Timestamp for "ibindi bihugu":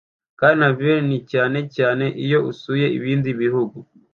2.97-3.77